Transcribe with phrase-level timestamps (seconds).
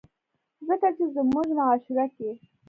[0.67, 2.29] ځکه چې زمونږ معاشره کښې